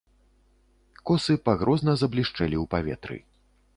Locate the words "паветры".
2.73-3.17